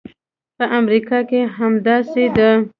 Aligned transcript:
په 0.57 0.65
امریکا 0.79 1.19
کې 1.29 1.41
هم 1.45 1.53
همداسې 1.57 2.25
ده. 2.35 2.49